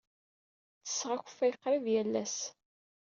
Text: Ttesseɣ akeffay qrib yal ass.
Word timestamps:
Ttesseɣ 0.79 1.11
akeffay 1.15 1.53
qrib 1.61 1.85
yal 1.93 2.13
ass. 2.23 2.37